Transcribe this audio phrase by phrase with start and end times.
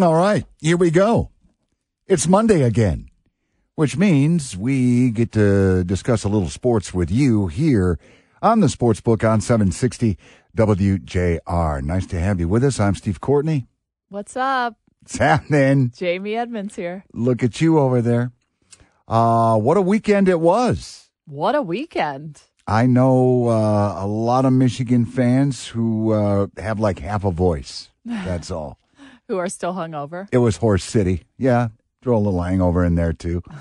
[0.00, 1.28] All right, here we go.
[2.06, 3.10] It's Monday again,
[3.74, 7.98] which means we get to discuss a little sports with you here
[8.40, 10.16] on the Sports Book on 760
[10.56, 11.82] WJR.
[11.82, 12.80] Nice to have you with us.
[12.80, 13.66] I'm Steve Courtney.
[14.08, 14.76] What's up?
[15.02, 15.92] It's happening.
[15.94, 17.04] Jamie Edmonds here.
[17.12, 18.32] Look at you over there.
[19.06, 21.10] Uh, what a weekend it was.
[21.26, 22.40] What a weekend.
[22.66, 27.90] I know uh, a lot of Michigan fans who uh, have like half a voice.
[28.06, 28.78] That's all.
[29.32, 30.28] Who are still hungover.
[30.30, 31.22] It was Hoarse City.
[31.38, 31.68] Yeah,
[32.02, 33.42] throw a little hangover in there too.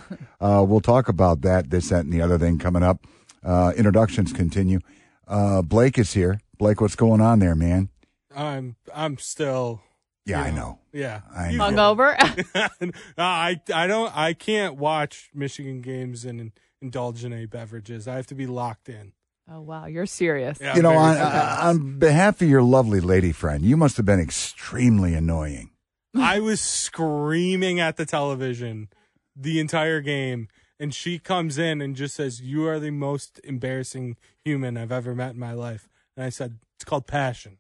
[0.41, 3.05] Uh, we'll talk about that, this, that, and the other thing coming up.
[3.43, 4.79] Uh, introductions continue.
[5.27, 6.39] Uh, Blake is here.
[6.57, 7.89] Blake, what's going on there, man?
[8.35, 9.81] I'm I'm still
[10.26, 10.79] Yeah, you I know.
[10.91, 11.21] Yeah.
[11.34, 11.65] I You- know.
[11.70, 12.15] Hungover?
[13.20, 16.51] I I don't I can't watch Michigan games and
[16.81, 18.07] indulge in any beverages.
[18.07, 19.13] I have to be locked in.
[19.52, 19.86] Oh, wow.
[19.86, 20.58] You're serious.
[20.62, 21.34] Yeah, you know, on, serious.
[21.34, 25.72] uh, on behalf of your lovely lady friend, you must have been extremely annoying.
[26.16, 28.90] I was screaming at the television
[29.36, 30.49] the entire game
[30.82, 35.13] and she comes in and just says, "You are the most embarrassing human I've ever
[35.13, 37.60] met in my life." And I said, "It's called passion."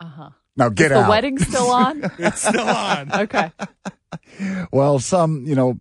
[0.00, 0.30] Uh huh.
[0.56, 1.00] Now get out.
[1.00, 1.10] the out.
[1.10, 2.02] wedding still on?
[2.18, 3.12] It's still on.
[3.12, 3.50] okay.
[4.70, 5.80] Well, some, you know,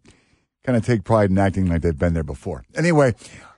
[0.64, 2.66] kind of take pride in acting like they've been there before.
[2.76, 3.14] Anyway,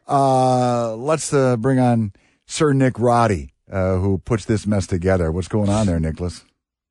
[0.10, 2.14] uh, let's uh, bring on
[2.48, 5.32] Sir Nick Roddy, uh, who puts this mess together.
[5.32, 6.44] What's going on there, Nicholas?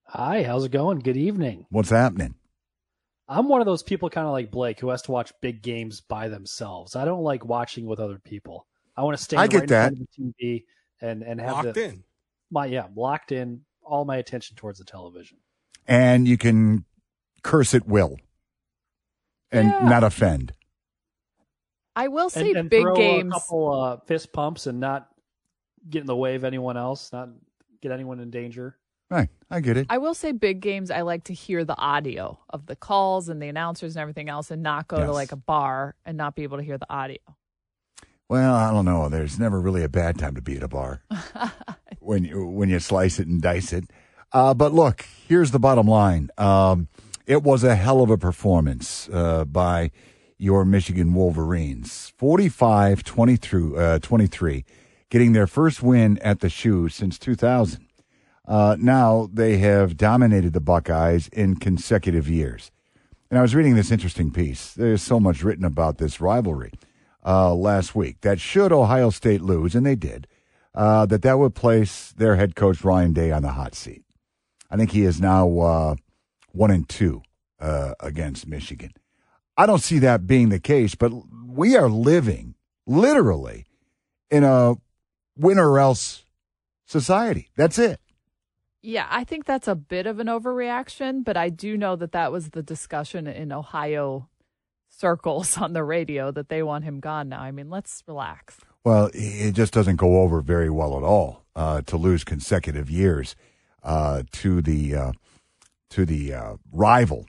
[0.06, 1.00] Hi, how's it going?
[1.00, 1.66] Good evening.
[1.70, 2.34] What's happening?
[3.28, 6.00] I'm one of those people kind of like Blake who has to watch big games
[6.00, 6.96] by themselves.
[6.96, 8.66] I don't like watching with other people.
[8.96, 9.36] I want to stay.
[9.36, 10.64] I get right in the TV
[11.00, 12.04] and and have Locked the, in.
[12.50, 15.36] my yeah locked in all my attention towards the television.
[15.86, 16.84] And you can
[17.42, 18.16] curse at will
[19.52, 19.88] and Yeah.
[19.88, 20.52] not offend.
[21.98, 23.32] I will say And, and big throw games.
[23.34, 25.08] a couple uh, fist pumps and not
[25.90, 27.28] get in the way of anyone else, not
[27.82, 28.76] get anyone in danger.
[29.10, 29.28] Right.
[29.50, 29.86] I get it.
[29.88, 33.40] I will say big games, I like to hear the audio of the calls and
[33.42, 35.06] the announcers and everything else and not go Yes.
[35.06, 37.18] to like a bar and not be able to hear the audio.
[38.28, 39.08] Well, I don't know.
[39.08, 41.02] There's never really a bad time to be at a bar
[42.00, 43.84] when you when you slice it and dice it.
[44.32, 46.28] Uh, but look, here's the bottom line.
[46.36, 46.88] Um,
[47.26, 49.90] it was a hell of a performance uh, by
[50.38, 52.12] your Michigan Wolverines.
[52.16, 54.64] 45 23, uh, 23,
[55.10, 57.84] getting their first win at the shoe since 2000.
[58.46, 62.70] Uh, now they have dominated the Buckeyes in consecutive years.
[63.30, 64.72] And I was reading this interesting piece.
[64.72, 66.72] There's so much written about this rivalry
[67.26, 70.26] uh, last week that should Ohio State lose, and they did,
[70.74, 74.02] uh, that that would place their head coach Ryan Day on the hot seat.
[74.70, 75.94] I think he is now uh,
[76.52, 77.22] one and two
[77.60, 78.92] uh, against Michigan.
[79.58, 81.12] I don't see that being the case, but
[81.46, 82.54] we are living
[82.86, 83.66] literally
[84.30, 84.76] in a
[85.36, 86.24] win or else
[86.86, 87.50] society.
[87.56, 88.00] That's it.
[88.80, 92.30] Yeah, I think that's a bit of an overreaction, but I do know that that
[92.30, 94.28] was the discussion in Ohio
[94.88, 97.40] circles on the radio that they want him gone now.
[97.40, 98.58] I mean, let's relax.
[98.84, 103.34] Well, it just doesn't go over very well at all uh, to lose consecutive years
[103.82, 105.12] uh, to the uh,
[105.90, 107.26] to the uh, rival.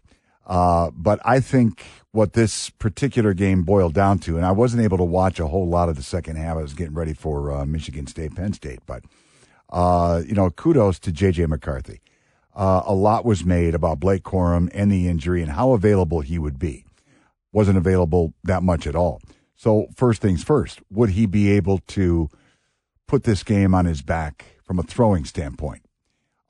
[0.49, 4.97] Uh, but I think what this particular game boiled down to, and I wasn't able
[4.97, 6.57] to watch a whole lot of the second half.
[6.57, 9.03] I was getting ready for uh, Michigan State, Penn State, but
[9.69, 12.01] uh, you know, kudos to JJ McCarthy.
[12.55, 16.39] Uh, a lot was made about Blake Corum and the injury and how available he
[16.39, 16.83] would be.
[17.53, 19.21] Wasn't available that much at all.
[19.55, 22.27] So first things first, would he be able to
[23.07, 25.83] put this game on his back from a throwing standpoint?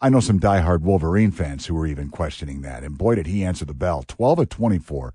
[0.02, 3.44] I know some diehard Wolverine fans who were even questioning that, and boy did he
[3.44, 4.04] answer the bell.
[4.08, 5.14] Twelve of twenty-four,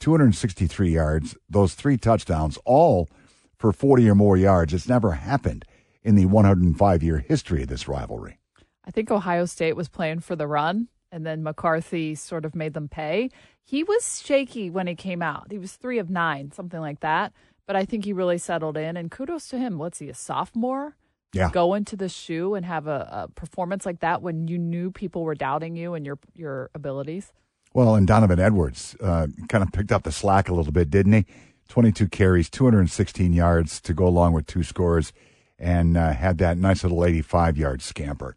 [0.00, 3.08] two hundred and sixty-three yards, those three touchdowns, all
[3.56, 4.74] for forty or more yards.
[4.74, 5.64] It's never happened
[6.02, 8.38] in the one hundred and five-year history of this rivalry.
[8.84, 12.74] I think Ohio State was playing for the run, and then McCarthy sort of made
[12.74, 13.30] them pay.
[13.62, 15.52] He was shaky when he came out.
[15.52, 17.32] He was three of nine, something like that.
[17.66, 19.78] But I think he really settled in, and kudos to him.
[19.78, 20.96] What's he, a sophomore?
[21.34, 21.50] Yeah.
[21.50, 25.24] Go into the shoe and have a, a performance like that when you knew people
[25.24, 27.32] were doubting you and your your abilities.
[27.74, 31.12] Well, and Donovan Edwards uh, kind of picked up the slack a little bit, didn't
[31.12, 31.26] he?
[31.68, 35.12] 22 carries, 216 yards to go along with two scores,
[35.58, 38.36] and uh, had that nice little 85 yard scamper.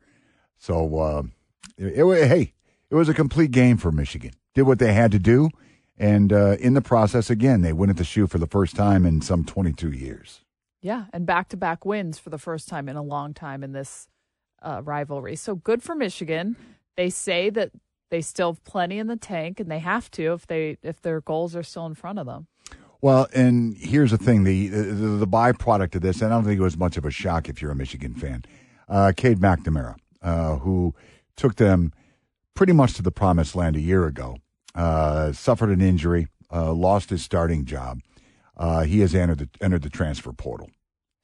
[0.57, 1.23] So, uh,
[1.77, 2.53] it, it, hey,
[2.89, 4.31] it was a complete game for Michigan.
[4.55, 5.51] Did what they had to do,
[5.99, 9.05] and uh, in the process, again, they went at the shoe for the first time
[9.05, 10.41] in some 22 years.
[10.81, 13.71] Yeah, and back to back wins for the first time in a long time in
[13.71, 14.07] this
[14.61, 15.35] uh, rivalry.
[15.35, 16.55] So good for Michigan.
[16.95, 17.71] They say that
[18.09, 21.21] they still have plenty in the tank, and they have to if they if their
[21.21, 22.47] goals are still in front of them.
[23.01, 26.59] Well, and here's the thing: the, the the byproduct of this, and I don't think
[26.59, 28.45] it was much of a shock if you're a Michigan fan.
[28.87, 30.95] Uh, Cade McNamara, uh, who
[31.35, 31.91] took them
[32.53, 34.37] pretty much to the promised land a year ago.
[34.73, 37.99] Uh, suffered an injury, uh, lost his starting job.
[38.57, 40.69] Uh, he has entered the, entered the transfer portal.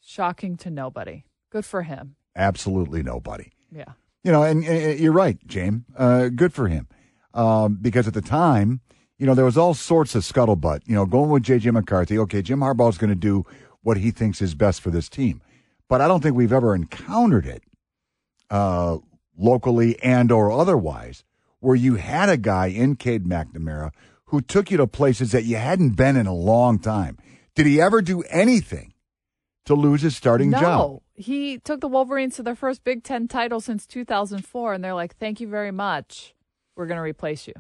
[0.02, 1.24] Shocking to nobody.
[1.50, 2.16] Good for him.
[2.36, 3.52] Absolutely nobody.
[3.72, 3.94] Yeah.
[4.24, 5.84] You know, and, and you're right, James.
[5.98, 6.88] Uh, good for him.
[7.34, 8.82] Um, because at the time,
[9.18, 10.82] you know, there was all sorts of scuttlebutt.
[10.86, 11.72] You know, going with J.J.
[11.72, 12.18] McCarthy.
[12.20, 13.46] Okay, Jim Harbaugh's going to do
[13.82, 15.42] what he thinks is best for this team,
[15.90, 17.64] but I don't think we've ever encountered it
[18.50, 18.98] uh,
[19.38, 21.24] locally and or otherwise
[21.60, 23.92] where you had a guy in Cade McNamara
[24.34, 27.20] who took you to places that you hadn't been in a long time.
[27.54, 28.96] Did he ever do anything
[29.66, 30.80] to lose his starting no, job?
[30.80, 31.04] No.
[31.14, 35.16] He took the Wolverines to their first Big Ten title since 2004, and they're like,
[35.18, 36.34] "Thank you very much.
[36.76, 37.54] We're going to replace you."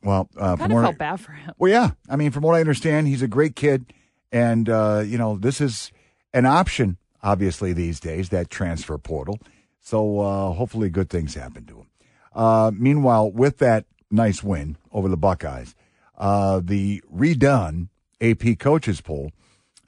[0.00, 1.52] Well, uh, Kind of what I- felt bad for him.
[1.58, 1.90] Well, yeah.
[2.08, 3.92] I mean, from what I understand, he's a great kid,
[4.30, 5.90] and uh, you know, this is
[6.32, 9.40] an option, obviously these days that transfer portal.
[9.80, 11.86] So uh, hopefully, good things happen to him.
[12.32, 15.74] Uh, meanwhile, with that nice win over the Buckeyes,
[16.16, 17.88] uh, the redone
[18.20, 19.30] AP coaches poll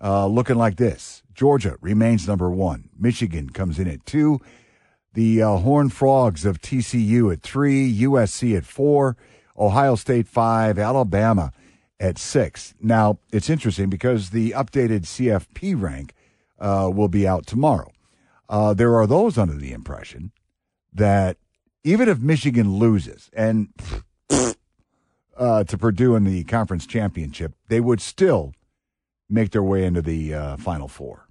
[0.02, 2.88] uh, looking like this: Georgia remains number one.
[2.98, 4.40] Michigan comes in at two.
[5.14, 9.16] The uh, Horned Frogs of TCU at three, USC at four,
[9.56, 11.52] Ohio State five, Alabama
[11.98, 12.75] at six.
[12.80, 16.14] Now, it's interesting because the updated CFP rank
[16.58, 17.90] uh, will be out tomorrow.
[18.48, 20.32] Uh, there are those under the impression
[20.92, 21.36] that
[21.84, 23.69] even if Michigan loses and
[25.38, 28.52] uh, to Purdue in the conference championship, they would still
[29.29, 31.29] make their way into the uh, Final Four.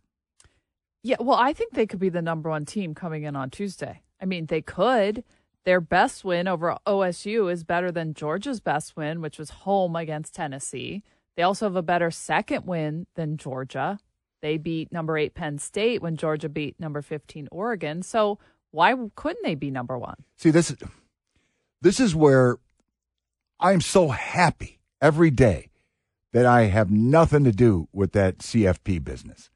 [1.04, 4.02] Yeah, well, I think they could be the number one team coming in on Tuesday.
[4.22, 5.24] I mean, they could.
[5.64, 10.34] Their best win over OSU is better than Georgia's best win, which was home against
[10.34, 11.04] Tennessee.
[11.36, 14.00] They also have a better second win than Georgia.
[14.42, 18.02] They beat number eight Penn State when Georgia beat number 15 Oregon.
[18.02, 18.40] So
[18.72, 20.24] why couldn't they be number one?
[20.36, 20.78] See, this is
[21.82, 22.58] this is where
[23.60, 25.70] I'm so happy every day
[26.34, 29.50] that I have nothing to do with that CFP business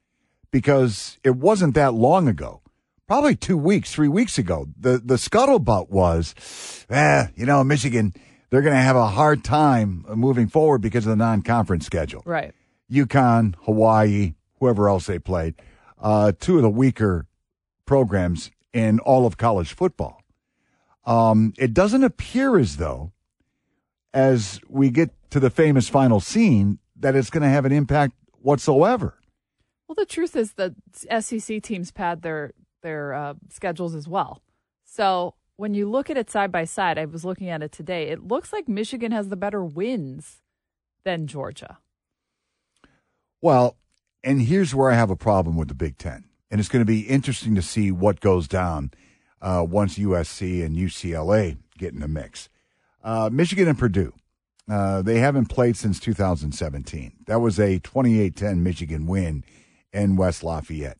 [0.50, 2.62] because it wasn't that long ago,
[3.06, 4.66] probably two weeks, three weeks ago.
[4.78, 6.34] The the scuttlebutt was,
[6.90, 8.12] eh, you know, Michigan
[8.52, 12.22] they're going to have a hard time moving forward because of the non-conference schedule.
[12.26, 12.52] Right.
[12.90, 15.54] UConn, Hawaii, whoever else they played,
[15.98, 17.26] uh, two of the weaker
[17.86, 20.20] programs in all of college football.
[21.06, 23.12] Um, it doesn't appear as though,
[24.14, 28.14] as we get to the famous final scene, that it's going to have an impact
[28.38, 29.18] whatsoever.
[29.88, 30.74] Well, the truth is that
[31.22, 34.42] SEC teams pad their their uh, schedules as well.
[34.84, 38.08] So when you look at it side by side, I was looking at it today.
[38.08, 40.42] It looks like Michigan has the better wins
[41.04, 41.78] than Georgia.
[43.40, 43.76] Well,
[44.24, 46.24] and here's where I have a problem with the Big Ten.
[46.50, 48.90] And it's going to be interesting to see what goes down
[49.40, 52.48] uh, once USC and UCLA get in the mix.
[53.02, 54.12] Uh, Michigan and Purdue,
[54.70, 57.12] uh, they haven't played since 2017.
[57.26, 59.44] That was a 28 10 Michigan win
[59.92, 60.98] in West Lafayette.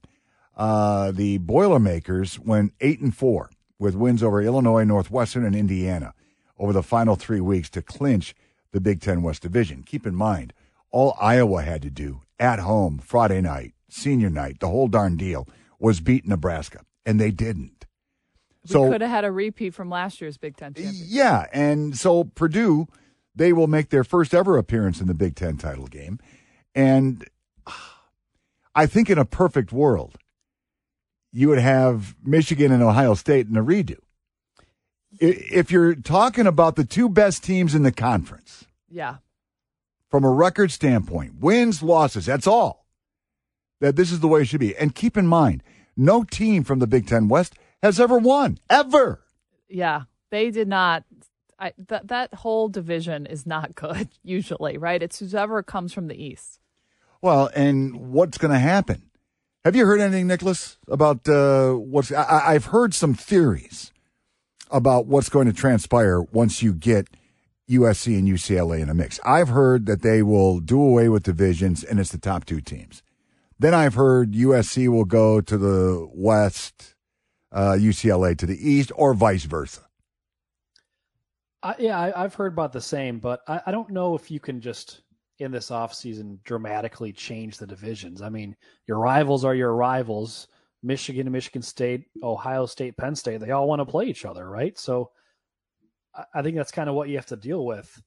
[0.56, 6.14] Uh, the Boilermakers went 8 and 4 with wins over Illinois, Northwestern, and Indiana
[6.58, 8.34] over the final three weeks to clinch
[8.72, 9.82] the Big Ten West Division.
[9.82, 10.52] Keep in mind,
[10.90, 15.49] all Iowa had to do at home Friday night, senior night, the whole darn deal
[15.78, 17.81] was beat Nebraska, and they didn't.
[18.69, 21.06] We could have had a repeat from last year's Big Ten championship.
[21.09, 22.87] Yeah, and so Purdue,
[23.35, 26.19] they will make their first ever appearance in the Big Ten title game.
[26.75, 27.28] And
[28.75, 30.16] I think in a perfect world,
[31.33, 33.97] you would have Michigan and Ohio State in a redo.
[35.19, 39.16] If you're talking about the two best teams in the conference, Yeah.
[40.09, 42.87] from a record standpoint, wins, losses, that's all.
[43.81, 44.76] That this is the way it should be.
[44.76, 45.62] And keep in mind,
[45.97, 49.24] no team from the Big Ten West has ever won, ever.
[49.68, 50.02] Yeah.
[50.32, 51.04] They did not.
[51.58, 55.00] I, that that whole division is not good usually, right?
[55.00, 56.58] It's whoever comes from the East.
[57.20, 59.10] Well, and what's going to happen?
[59.64, 62.10] Have you heard anything, Nicholas, about uh, what's?
[62.10, 63.92] I, I've heard some theories
[64.72, 67.08] about what's going to transpire once you get
[67.70, 69.20] USC and UCLA in a mix.
[69.24, 73.02] I've heard that they will do away with divisions, and it's the top two teams.
[73.58, 76.96] Then I've heard USC will go to the West,
[77.52, 79.82] uh, UCLA to the East, or vice versa.
[81.62, 84.40] I, yeah, I, I've heard about the same, but I, I don't know if you
[84.40, 85.02] can just
[85.38, 88.23] in this offseason dramatically change the divisions.
[88.23, 88.56] I mean,
[88.87, 90.49] your rivals are your rivals.
[90.82, 94.76] Michigan, Michigan State, Ohio State, Penn State, they all want to play each other, right?
[94.78, 95.11] So
[96.14, 98.02] I, I think that's kind of what you have to deal with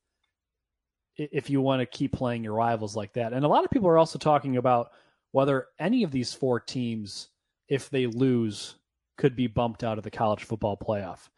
[1.18, 3.32] if you want to keep playing your rivals like that.
[3.32, 4.92] And a lot of people are also talking about
[5.32, 7.30] whether any of these four teams,
[7.70, 8.76] if they lose,
[9.18, 11.30] could be bumped out of the college football playoff.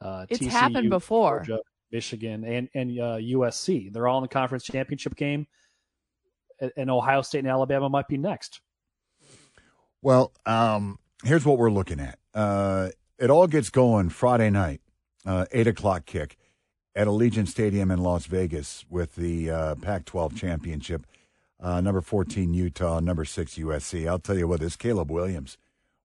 [0.00, 1.42] Uh, It's TCU, happened before.
[1.42, 1.62] Georgia,
[1.92, 3.92] Michigan, and and uh, USC.
[3.92, 5.46] They're all in the conference championship game,
[6.60, 8.60] and, and Ohio State and Alabama might be next.
[10.02, 12.18] Well, um, here's what we're looking at.
[12.32, 14.80] Uh, it all gets going Friday night,
[15.26, 16.38] uh, eight o'clock kick
[16.94, 21.06] at Allegiant Stadium in Las Vegas with the uh, Pac-12 championship.
[21.60, 24.08] Uh, number 14 Utah, number six USC.
[24.08, 25.58] I'll tell you what, this Caleb Williams,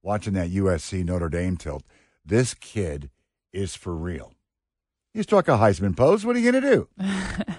[0.06, 1.84] watching that USC Notre Dame tilt,
[2.24, 3.10] this kid
[3.52, 4.34] is for real.
[5.14, 6.26] He struck a Heisman pose.
[6.26, 6.90] What are you going to do?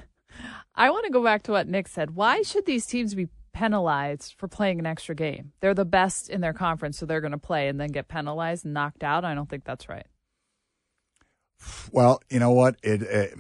[0.75, 2.15] I want to go back to what Nick said.
[2.15, 5.53] Why should these teams be penalized for playing an extra game?
[5.61, 8.65] They're the best in their conference, so they're going to play and then get penalized
[8.65, 9.25] and knocked out.
[9.25, 10.07] I don't think that's right.
[11.91, 12.77] Well, you know what?
[12.83, 13.35] It, it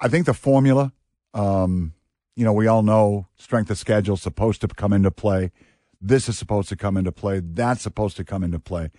[0.00, 0.92] I think the formula.
[1.34, 1.92] Um,
[2.34, 5.52] you know, we all know strength of schedule is supposed to come into play.
[6.00, 7.40] This is supposed to come into play.
[7.40, 8.90] That's supposed to come into play.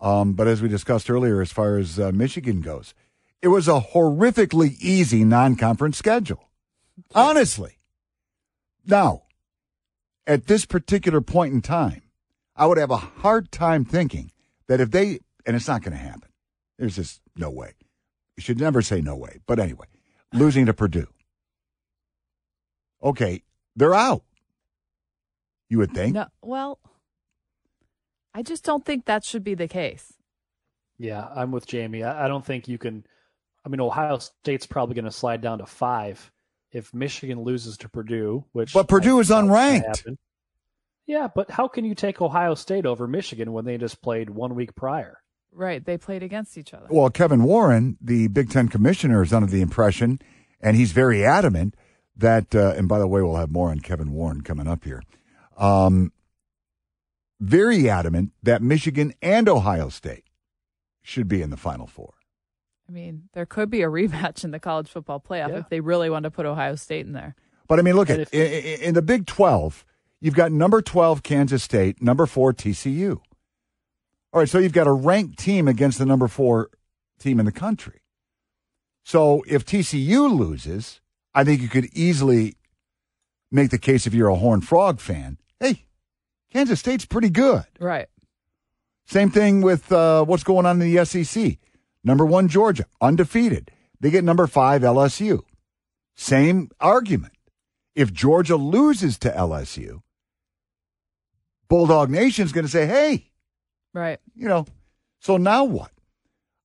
[0.00, 2.94] Um, but as we discussed earlier, as far as uh, Michigan goes,
[3.40, 6.48] it was a horrifically easy non-conference schedule.
[7.14, 7.78] Honestly.
[8.84, 9.22] Now,
[10.26, 12.02] at this particular point in time,
[12.54, 14.32] I would have a hard time thinking
[14.68, 16.28] that if they, and it's not going to happen.
[16.78, 17.72] There's just no way.
[18.36, 19.38] You should never say no way.
[19.46, 19.86] But anyway,
[20.32, 21.08] losing to Purdue.
[23.02, 23.42] Okay,
[23.76, 24.22] they're out.
[25.72, 26.12] You would think.
[26.12, 26.78] No, well,
[28.34, 30.12] I just don't think that should be the case.
[30.98, 32.02] Yeah, I'm with Jamie.
[32.02, 33.06] I, I don't think you can.
[33.64, 36.30] I mean, Ohio State's probably going to slide down to five
[36.72, 40.14] if Michigan loses to Purdue, which But Purdue is unranked.
[41.06, 44.54] Yeah, but how can you take Ohio State over Michigan when they just played one
[44.54, 45.20] week prior?
[45.52, 45.82] Right.
[45.82, 46.88] They played against each other.
[46.90, 50.20] Well, Kevin Warren, the Big Ten commissioner, is under the impression,
[50.60, 51.76] and he's very adamant
[52.14, 55.02] that, uh, and by the way, we'll have more on Kevin Warren coming up here.
[55.56, 56.12] Um,
[57.40, 60.24] very adamant that Michigan and Ohio State
[61.02, 62.14] should be in the Final Four.
[62.88, 65.58] I mean, there could be a rematch in the college football playoff Yeah.
[65.58, 67.34] if they really want to put Ohio State in there.
[67.68, 69.84] But I mean, look at if- in, in the Big 12,
[70.20, 73.20] you've got number 12 Kansas State, number 4 TCU.
[74.32, 76.70] All right, so you've got a ranked team against the number 4
[77.18, 78.00] team in the country.
[79.04, 81.00] So if TCU loses,
[81.34, 82.56] I think you could easily
[83.50, 85.38] make the case if you're a Horned Frog fan.
[85.62, 85.84] Hey,
[86.52, 87.62] Kansas State's pretty good.
[87.78, 88.08] Right.
[89.06, 91.58] Same thing with uh, what's going on in the SEC.
[92.02, 93.70] Number one, Georgia, undefeated.
[94.00, 95.42] They get number five, LSU.
[96.16, 97.34] Same argument.
[97.94, 100.02] If Georgia loses to LSU,
[101.68, 103.30] Bulldog Nation's going to say, hey,
[103.94, 104.18] Right.
[104.34, 104.66] you know,
[105.20, 105.92] so now what?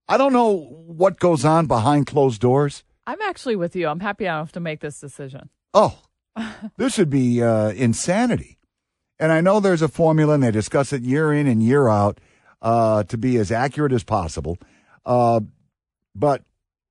[0.08, 0.54] I don't know
[0.88, 2.84] what goes on behind closed doors.
[3.06, 3.88] I'm actually with you.
[3.90, 5.50] I'm happy I don't have to make this decision.
[5.74, 6.00] Oh,
[6.78, 8.57] this would be uh, insanity.
[9.20, 12.20] And I know there's a formula, and they discuss it year in and year out
[12.62, 14.58] uh, to be as accurate as possible.
[15.06, 15.42] Uh,
[16.14, 16.44] but,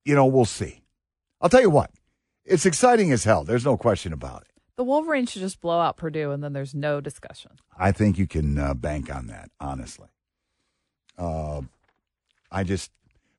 [0.04, 0.82] you know, we'll see.
[1.40, 1.90] I'll tell you what,
[2.44, 3.44] it's exciting as hell.
[3.44, 4.48] There's no question about it.
[4.76, 7.52] The Wolverines should just blow out Purdue and then there's no discussion.
[7.78, 10.08] I think you can uh, bank on that, honestly.
[11.16, 11.62] Uh,
[12.50, 12.90] I just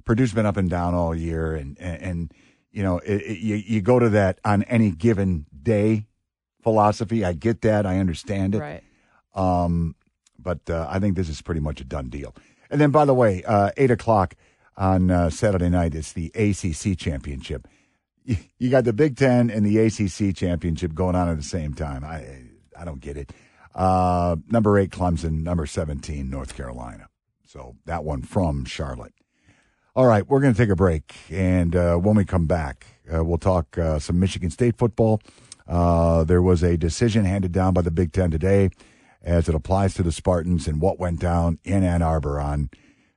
[0.03, 2.33] Purdue's been up and down all year, and and, and
[2.71, 6.06] you know it, it, you you go to that on any given day
[6.67, 7.23] philosophy.
[7.23, 8.59] I get that, I understand it.
[8.59, 8.83] Right.
[9.33, 9.95] Um,
[10.37, 12.35] but uh, I think this is pretty much a done deal.
[12.69, 14.35] And then, by the way, uh, eight o'clock
[14.75, 17.69] on uh, Saturday night, it's the ACC championship.
[18.25, 21.73] You, you got the Big Ten and the ACC championship going on at the same
[21.73, 22.03] time.
[22.03, 22.41] I
[22.77, 23.31] I don't get it.
[23.73, 27.07] Uh, number eight Clemson, number seventeen North Carolina.
[27.45, 29.13] So that one from Charlotte.
[29.95, 33.23] All right, we're going to take a break, and uh, when we come back, uh,
[33.23, 35.21] we'll talk uh, some Michigan State football.
[35.67, 38.69] Uh, there was a decision handed down by the Big Ten today
[39.21, 42.69] as it applies to the Spartans and what went down in Ann Arbor on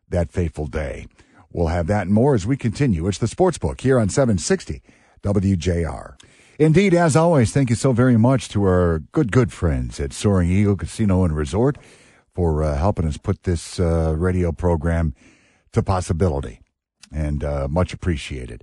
[0.09, 1.07] that fateful day.
[1.52, 3.07] We'll have that and more as we continue.
[3.07, 4.83] It's the Sports Book here on 760
[5.23, 6.14] WJR.
[6.59, 10.50] Indeed, as always, thank you so very much to our good, good friends at Soaring
[10.50, 11.78] Eagle Casino and Resort
[12.35, 15.14] for uh, helping us put this uh, radio program
[15.73, 16.61] to possibility.
[17.12, 18.62] And uh, much appreciated.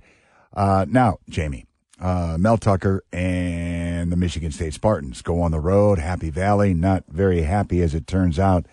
[0.54, 1.66] Uh, now, Jamie,
[2.00, 5.98] uh, Mel Tucker and the Michigan State Spartans go on the road.
[5.98, 8.66] Happy Valley, not very happy as it turns out,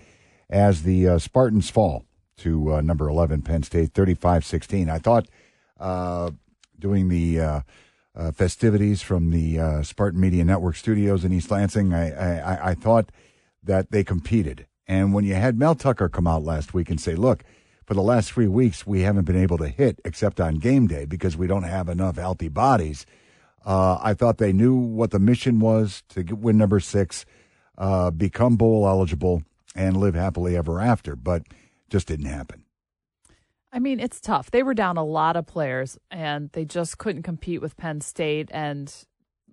[0.50, 2.06] as the uh, Spartans fall
[2.38, 4.90] to uh, number 11 Penn State, 35 16.
[4.90, 5.28] I thought
[5.80, 6.32] uh,
[6.78, 7.62] doing the uh,
[8.16, 13.10] uh, festivities from the Spartan Media Network studios in East Lansing, I, I- I thought
[13.64, 14.68] that they competed.
[14.88, 17.44] And when you had Mel Tucker come out last week and say, look,
[17.86, 21.06] for the last three weeks, we haven't been able to hit except on game day
[21.06, 23.06] because we don't have enough healthy bodies.
[23.66, 27.26] Uh, I thought they knew what the mission was to win number six,
[27.78, 29.44] uh, become bowl eligible,
[29.76, 31.44] and live happily ever after, but
[31.90, 32.64] just didn't happen.
[33.72, 34.52] I mean, it's tough.
[34.52, 38.50] They were down a lot of players and they just couldn't compete with Penn State.
[38.54, 38.94] And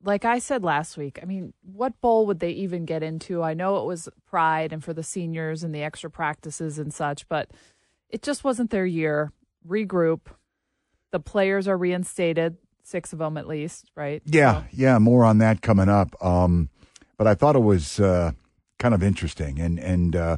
[0.05, 3.43] like I said last week, I mean, what bowl would they even get into?
[3.43, 7.29] I know it was pride and for the seniors and the extra practices and such,
[7.29, 7.51] but
[8.13, 9.33] it just wasn't their year.
[9.67, 10.21] Regroup.
[11.11, 14.23] The players are reinstated, six of them at least, right?
[14.25, 16.15] Yeah, So- yeah, more on that coming up.
[16.25, 16.71] Um,
[17.19, 18.33] but I thought it was uh,
[18.79, 20.37] kind of interesting, and and uh,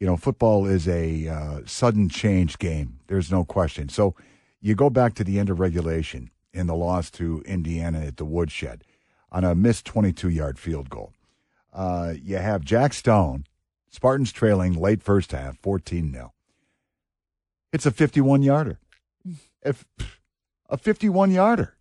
[0.00, 2.98] you know, football is a uh, sudden change game.
[3.06, 3.88] There's no question.
[3.88, 4.14] So
[4.60, 8.24] you go back to the end of regulation in the loss to Indiana at the
[8.24, 8.82] Woodshed
[9.32, 11.12] on a missed 22 yard field goal.
[11.72, 13.44] Uh, you have Jack Stone,
[13.90, 16.32] Spartans trailing late first half, 14 0.
[17.72, 18.78] It's a 51 yarder.
[19.26, 19.36] Mm.
[19.62, 19.84] If
[20.68, 21.74] a 51 yarder.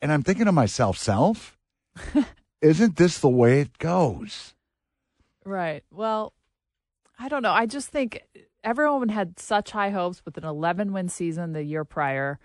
[0.00, 1.58] And I'm thinking to myself, self,
[2.60, 4.54] isn't this the way it goes?
[5.44, 5.84] Right.
[5.90, 6.32] Well,
[7.18, 7.52] I don't know.
[7.52, 8.22] I just think
[8.62, 12.38] everyone had such high hopes with an 11 win season the year prior.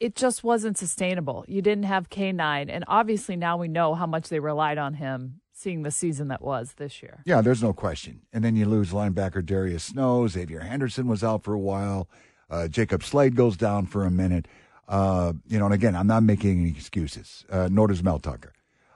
[0.00, 1.44] It just wasn't sustainable.
[1.46, 2.66] You didn't have K9.
[2.68, 6.40] And obviously now we know how much they relied on him seeing the season that
[6.42, 7.22] was this year.
[7.24, 8.20] Yeah, there's no question.
[8.32, 10.26] And then you lose linebacker Darius Snow.
[10.28, 12.08] Xavier Henderson was out for a while.
[12.48, 14.46] Uh, Jacob Slade goes down for a minute.
[14.88, 18.52] Uh, you know, and again, I'm not making any excuses, uh, nor does Mel Tucker.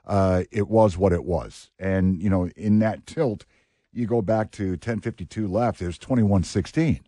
[0.07, 1.71] Uh, it was what it was.
[1.79, 3.45] And, you know, in that tilt,
[3.93, 7.01] you go back to 1052 left, it was 21 16.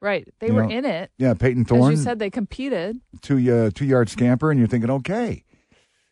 [0.00, 0.26] Right.
[0.40, 1.10] They You were know, in it.
[1.18, 1.92] Yeah, Payton Thorne.
[1.92, 3.00] As you said, they competed.
[3.20, 5.44] two uh, two yard scamper, and you're thinking, okay.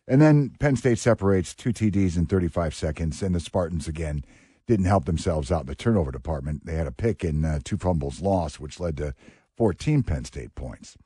[0.07, 4.25] And then Penn State separates two TDs in 35 seconds, and the Spartans again
[4.67, 6.65] didn't help themselves out in the turnover department.
[6.65, 9.13] They had a pick and uh, two fumbles lost, which led to
[9.57, 10.97] 14 Penn State points.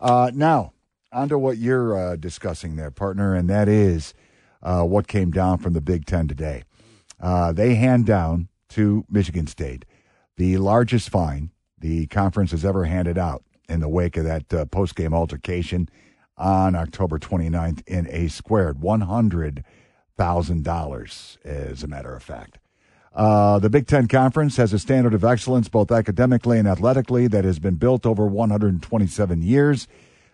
[0.00, 0.72] Uh, now,
[1.12, 4.14] on to what you're uh, discussing there, partner, and that is
[4.62, 6.64] uh, what came down from the Big Ten today.
[7.20, 9.84] Uh, they hand down to Michigan State
[10.36, 14.64] the largest fine the conference has ever handed out in the wake of that uh,
[14.66, 15.88] post game altercation
[16.36, 22.58] on October 29th in a squared $100,000, as a matter of fact.
[23.14, 27.44] Uh, the Big Ten Conference has a standard of excellence, both academically and athletically, that
[27.44, 29.86] has been built over 127 years.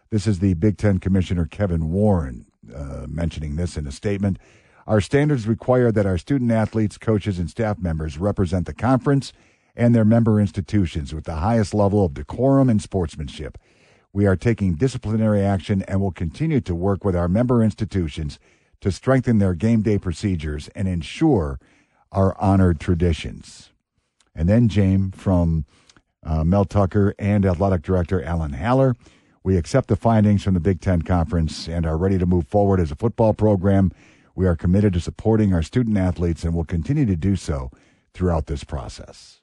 [0.09, 4.39] This is the Big Ten Commissioner Kevin Warren uh, mentioning this in a statement.
[4.87, 9.33] Our standards require that our student athletes, coaches, and staff members represent the conference
[9.77, 13.59] and their member institutions with the highest level of decorum and sportsmanship.
[14.13, 18.39] We are taking disciplinary action and will continue to work with our member institutions
[18.81, 21.61] to strengthen their game day procedures and ensure
[22.11, 23.71] our honored traditions.
[24.35, 25.65] And then, James, from
[26.25, 28.97] uh, Mel Tucker and Athletic Director Alan Haller,
[29.43, 32.81] we accept the findings from the Big Ten Conference and are ready to move forward
[32.81, 33.93] as a football program.
[34.35, 37.71] We are committed to supporting our student athletes and will continue to do so
[38.13, 39.41] throughout this process.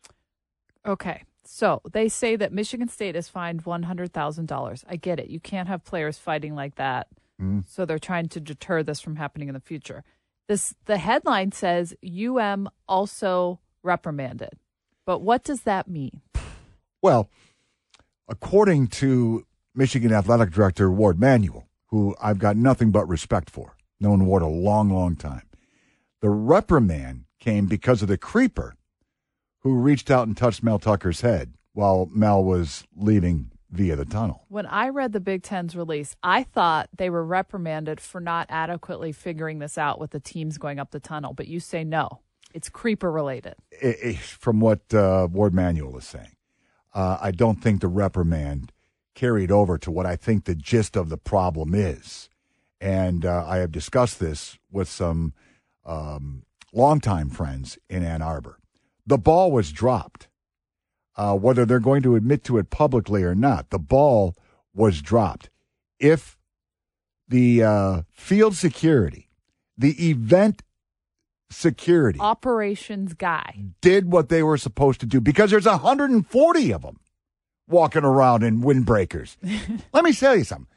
[0.85, 1.23] Okay.
[1.47, 4.83] So they say that Michigan State is fined $100,000.
[4.87, 5.29] I get it.
[5.29, 7.07] You can't have players fighting like that.
[7.67, 10.03] So they're trying to deter this from happening in the future.
[10.47, 14.53] This the headline says UM also reprimanded.
[15.05, 16.21] But what does that mean?
[16.99, 17.29] Well,
[18.27, 24.25] according to Michigan Athletic Director Warde Manuel, who I've got nothing but respect for, known
[24.25, 25.43] Warde a long, long time,
[26.21, 28.75] the reprimand came because of the creeper
[29.67, 34.45] who reached out and touched Mel Tucker's head while Mel was leaving via the tunnel.
[34.47, 39.11] When I read the Big Ten's release, I thought they were reprimanded for not adequately
[39.11, 41.33] figuring this out with the teams going up the tunnel.
[41.33, 42.21] But you say no,
[42.53, 43.55] it's creeper related.
[43.83, 46.35] I- I- from what uh, Warde Manuel is saying.
[46.93, 48.71] Uh, I don't think the reprimand
[49.13, 52.29] carried over to what I think the gist of the problem is.
[52.79, 55.33] And uh, I have discussed this with some
[55.85, 58.56] um, longtime friends in Ann Arbor.
[59.07, 60.27] The ball was dropped.
[61.15, 64.35] Uh, whether they're going to admit to it publicly or not, the ball
[64.75, 65.49] was dropped.
[65.99, 66.37] If
[67.27, 69.27] the uh, field security,
[69.75, 70.61] the event
[71.49, 73.63] security, Operations guy.
[73.81, 76.99] did what they were supposed to do because there's 140 of them
[77.67, 79.37] walking around in windbreakers.
[79.93, 80.67] Let me tell you something.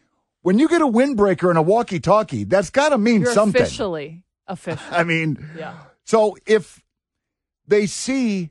[0.42, 3.60] When you get a windbreaker and a walkie-talkie, that's got to mean You're something.
[3.60, 4.82] officially official.
[4.90, 5.74] I mean, Yeah.
[6.06, 6.82] so if
[7.70, 8.50] they see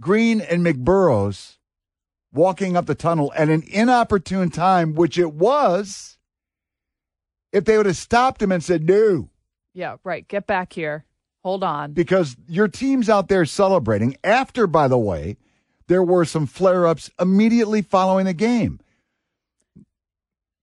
[0.00, 1.58] Green and McBurrows
[2.32, 6.16] walking up the tunnel at an inopportune time, which it was,
[7.52, 9.28] if they would have stopped him and said, no,
[9.74, 10.26] Yeah, right.
[10.26, 11.04] Get back here.
[11.42, 11.92] Hold on.
[11.92, 14.14] because your team's out there celebrating.
[14.22, 15.38] After, by the way,
[15.86, 18.78] there were some flare ups immediately following the game.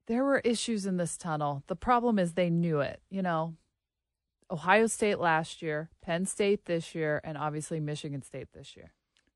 [0.06, 1.64] There were issues in this tunnel.
[1.68, 3.02] The problem is they knew it.
[3.10, 3.56] You know,
[4.50, 8.94] Ohio State last year, Penn State this year, and obviously Michigan State this year.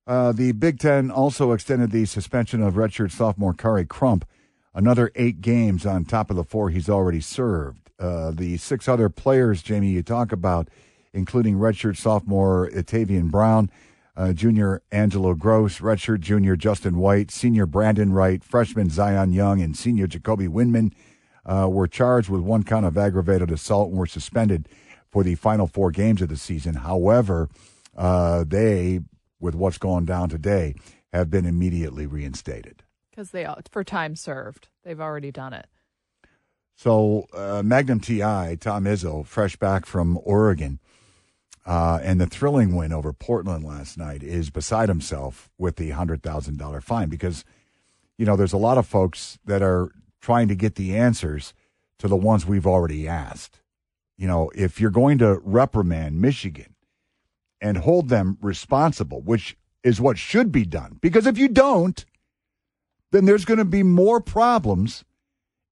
[0.08, 4.26] Uh, the Big Ten also extended the suspension of redshirt sophomore Khary Crump
[4.74, 7.91] another eight games on top of the four he's already served.
[8.00, 10.69] Uh, the six other players, Jamie, you talk about,
[11.13, 13.69] including redshirt sophomore Tavian Brown,
[14.17, 19.78] uh, junior Angelo Grose, redshirt junior Justin White, senior Brandon Wright, freshman Zion Young, and
[19.78, 20.93] senior Jacoby Windmon,
[21.45, 24.67] uh, were charged with one count of aggravated assault and were suspended
[25.12, 26.76] for the final four games of the season.
[26.76, 27.50] However,
[27.95, 29.02] uh, they,
[29.39, 30.76] with what's going down today,
[31.12, 34.69] have been immediately reinstated because they for time served.
[34.84, 35.67] They've already done it.
[36.76, 40.80] So uh, Magnum TI, Tom Izzo, fresh back from Oregon,
[41.65, 46.24] uh, and the thrilling win over Portland last night is beside himself with the hundred
[46.24, 47.45] thousand dollar fine because
[48.17, 51.54] you know there's a lot of folks that are trying to get the answers
[52.00, 53.61] to the ones we've already asked.
[54.22, 56.76] You know, if you're going to reprimand Michigan
[57.60, 62.06] and hold them responsible, which is what should be done, because if you don't,
[63.10, 65.04] then there's going to be more problems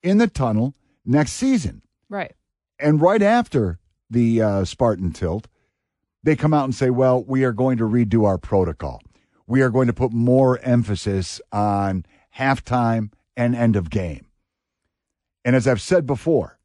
[0.02, 0.74] in the tunnel
[1.06, 1.84] next season.
[2.10, 2.34] Right.
[2.80, 3.78] And right after
[4.10, 5.48] the uh, Spartan tilt,
[6.24, 9.04] they come out and say, well, we are going to redo our protocol.
[9.46, 12.04] We are going to put more emphasis on
[12.36, 14.26] halftime and end of game.
[15.46, 16.59] And as I've said before,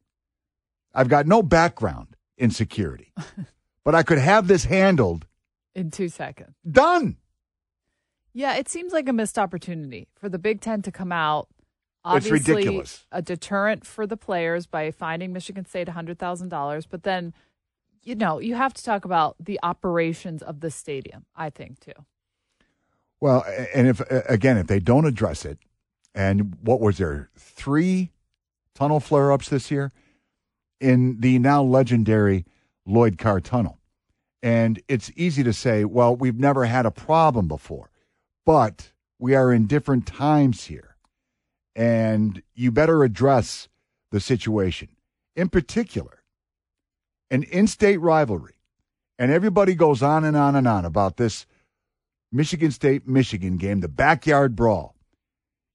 [0.94, 3.12] I've got no background in security,
[3.84, 5.26] but I could have this handled
[5.74, 6.54] in two seconds.
[6.70, 7.16] Done.
[8.32, 11.48] Yeah, it seems like a missed opportunity for the Big Ten to come out.
[12.04, 13.06] Obviously, it's ridiculous.
[13.12, 16.86] A deterrent for the players by finding Michigan State $100,000.
[16.90, 17.32] But then,
[18.02, 21.92] you know, you have to talk about the operations of the stadium, I think, too.
[23.20, 25.58] Well, and if, again, if they don't address it,
[26.14, 28.10] and what was there, three
[28.74, 29.92] tunnel flare ups this year
[30.84, 32.44] in the now legendary
[32.84, 33.78] Lloyd Carr Tunnel.
[34.42, 37.90] And it's easy to say, well, we've never had a problem before.
[38.44, 40.96] But we are in different times here,
[41.74, 43.68] and you better address
[44.10, 44.88] the situation.
[45.34, 46.22] In particular,
[47.30, 48.56] an in state rivalry,
[49.18, 51.46] and everybody goes on and on and on about this
[52.30, 54.94] Michigan State Michigan game, the backyard brawl.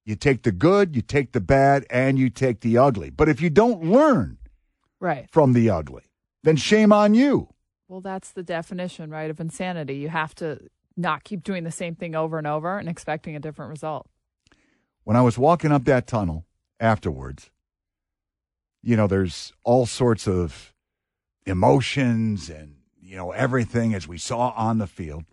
[0.05, 3.09] You take the good, you take the bad, and you take the ugly.
[3.09, 4.38] But if you don't learn
[4.99, 5.29] right.
[5.31, 6.03] from the ugly,
[6.43, 7.49] then shame on you.
[7.87, 9.95] Well, that's the definition, right, of insanity.
[9.95, 10.59] You have to
[10.95, 14.07] not keep doing the same thing over and over and expecting a different result.
[15.03, 16.45] When I was walking up that tunnel
[16.79, 17.49] afterwards,
[18.83, 20.73] you know, there's all sorts of
[21.45, 25.25] emotions and, you know, everything as we saw on the field.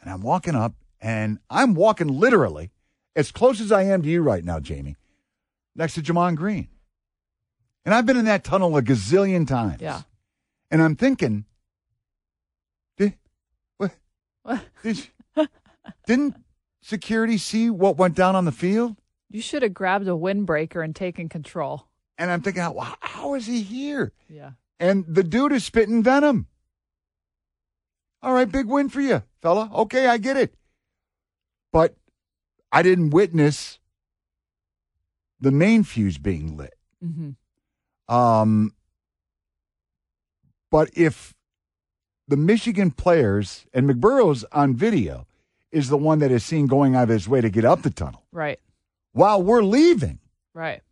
[0.00, 2.72] And I'm walking up and I'm walking literally
[3.14, 4.96] as close as I am to you right now, Jamie,
[5.76, 6.68] next to Gemon Green.
[7.88, 9.80] And I've been in that tunnel a gazillion times.
[9.80, 10.02] Yeah.
[10.70, 11.46] And I'm thinking,
[12.98, 13.14] Did,
[13.78, 13.92] what?
[16.06, 16.36] didn't
[16.82, 18.98] security see what went down on the field?
[19.30, 21.86] You should have grabbed a windbreaker and taken control.
[22.18, 24.12] And I'm thinking, well, how is he here?
[24.28, 24.50] Yeah.
[24.78, 26.46] And the dude is spitting venom.
[28.22, 29.70] All right, big win for you, fella.
[29.72, 30.54] Okay, I get it.
[31.72, 31.96] But
[32.70, 33.78] I didn't witness
[35.40, 36.74] the main fuse being lit.
[37.02, 37.30] Mm-hmm.
[38.08, 38.74] Um,
[40.70, 41.34] but if
[42.26, 45.26] the Michigan players, and McBurrows on video
[45.72, 47.90] is the one that is seen going out of his way to get up the
[47.90, 48.24] tunnel.
[48.32, 48.60] Right.
[49.12, 50.18] While we're leaving.
[50.54, 50.82] Right.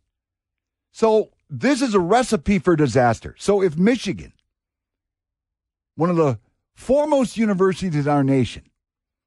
[0.91, 3.35] So this is a recipe for disaster.
[3.37, 4.33] So if Michigan,
[5.95, 6.39] one of the
[6.75, 8.63] foremost universities in our nation,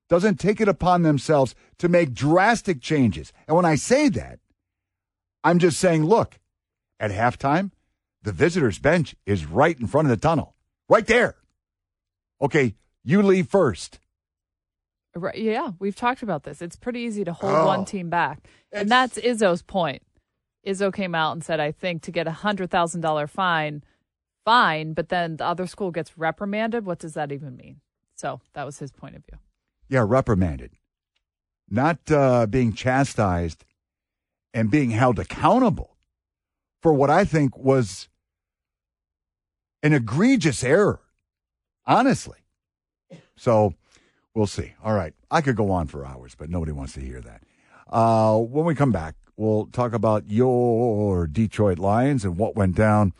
[0.08, 4.40] doesn't take it upon themselves to make drastic changes, and when I say that,
[5.44, 6.40] I'm just saying, look,
[6.98, 7.70] at halftime,
[8.22, 10.54] the visitors' bench is right in front of the tunnel,
[10.88, 11.36] right there.
[12.40, 13.98] Okay, you leave first.
[15.14, 16.62] Right, yeah, we've talked about this.
[16.62, 18.46] It's pretty easy to hold oh, one team back.
[18.72, 20.02] And that's Izzo's point.
[20.66, 23.82] Izzo came out and said, I think to get a $100,000 fine,
[24.44, 26.84] fine, but then the other school gets reprimanded.
[26.84, 27.80] What does that even mean?
[28.14, 29.38] So that was his point of view.
[29.88, 30.72] Yeah, reprimanded.
[31.68, 33.64] Not uh, being chastised
[34.52, 35.96] and being held accountable
[36.80, 38.08] for what I think was
[39.82, 41.00] an egregious error
[41.90, 42.38] honestly.
[43.36, 43.74] So
[44.34, 44.74] we'll see.
[44.82, 45.12] All right.
[45.30, 47.42] I could go on for hours, but nobody wants to hear that.
[47.88, 53.12] Uh, when we come back, we'll talk about your Detroit Lions and what went down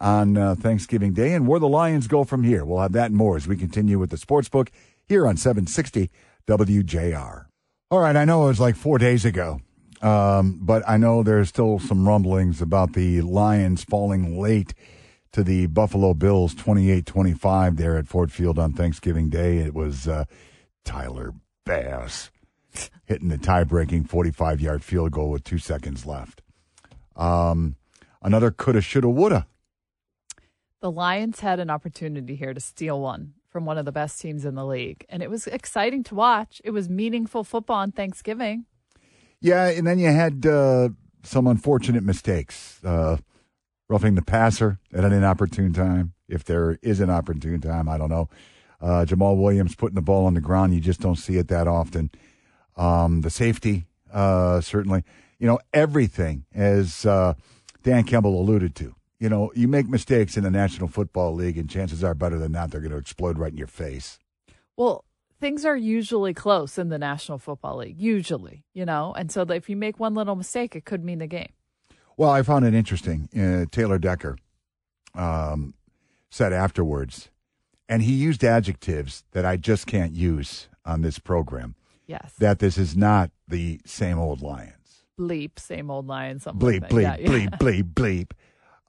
[0.00, 2.64] on uh, Thanksgiving Day and where the Lions go from here.
[2.64, 4.70] We'll have that and more as we continue with the sports book
[5.06, 6.10] here on 760
[6.46, 7.46] WJR.
[7.90, 8.16] All right.
[8.16, 9.60] I know it was like four days ago.
[10.04, 14.74] Um, but I know there's still some rumblings about the Lions falling late
[15.32, 19.58] to the Buffalo Bills 28 25 there at Ford Field on Thanksgiving Day.
[19.58, 20.26] It was uh,
[20.84, 21.32] Tyler
[21.64, 22.30] Bass
[23.06, 26.42] hitting the tie-breaking 45-yard field goal with two seconds left.
[27.16, 27.76] Um,
[28.20, 29.46] another coulda, shoulda, woulda.
[30.80, 34.44] The Lions had an opportunity here to steal one from one of the best teams
[34.44, 36.60] in the league, and it was exciting to watch.
[36.62, 38.66] It was meaningful football on Thanksgiving.
[39.40, 40.90] Yeah, and then you had uh,
[41.22, 42.82] some unfortunate mistakes.
[42.84, 43.18] Uh,
[43.88, 46.14] roughing the passer at an inopportune time.
[46.28, 48.28] If there is an opportune time, I don't know.
[48.80, 51.68] Uh, Jamaal Williams putting the ball on the ground, you just don't see it that
[51.68, 52.10] often.
[52.76, 55.04] Um, the safety, uh, certainly.
[55.38, 57.34] You know, everything, as uh,
[57.82, 58.94] Dan Campbell alluded to.
[59.18, 62.52] You know, you make mistakes in the National Football League, and chances are better than
[62.52, 64.18] not, they're going to explode right in your face.
[64.76, 65.04] Well,
[65.44, 69.68] things are usually close in the National Football League, usually, you know, and so if
[69.68, 71.52] you make one little mistake, it could mean the game.
[72.16, 73.28] Well, I found it interesting.
[73.36, 74.38] Uh, Taylor Decker
[75.14, 75.74] um,
[76.30, 77.28] said afterwards,
[77.90, 81.74] and he used adjectives that I just can't use on this program.
[82.06, 82.32] Yes.
[82.38, 85.04] That this is not the same old Lions.
[85.20, 86.44] Bleep, same old Lions.
[86.44, 87.20] Something Bleep, like bleep, that.
[87.20, 87.56] Yeah, bleep, yeah.
[87.58, 88.30] bleep,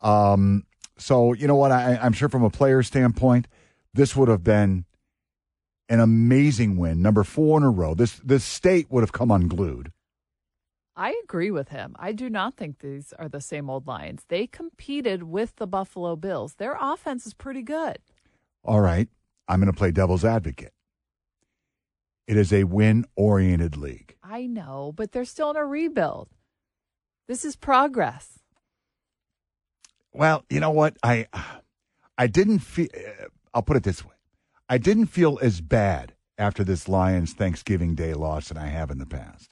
[0.01, 0.03] bleep.
[0.07, 0.63] Um,
[0.97, 1.73] so you know what?
[1.73, 3.49] I, I'm sure from a player standpoint,
[3.93, 4.85] this would have been
[5.89, 7.93] an amazing win, number four in a row.
[7.93, 9.91] This this state would have come unglued.
[10.95, 11.95] I agree with him.
[11.99, 14.23] I do not think these are the same old Lions.
[14.29, 16.53] They competed with the Buffalo Bills.
[16.53, 17.97] Their offense is pretty good.
[18.63, 19.09] All right,
[19.47, 20.71] I'm going to play devil's advocate.
[22.27, 24.15] It is a win oriented league.
[24.23, 26.29] I know, but they're still in a rebuild.
[27.27, 28.39] This is progress.
[30.13, 30.97] Well, you know what?
[31.03, 31.27] I
[32.17, 32.87] I didn't feel.
[32.95, 34.14] Uh, I'll put it this way:
[34.69, 38.97] I didn't feel as bad after this Lions Thanksgiving Day loss than I have in
[38.97, 39.51] the past.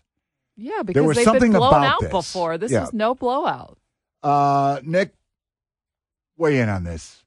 [0.56, 2.12] Yeah, because there was they've something been blown about out this.
[2.12, 2.58] before.
[2.58, 2.84] This Yeah.
[2.84, 3.78] is no blowout.
[4.22, 5.14] Uh, Nick,
[6.38, 7.24] weigh in on this.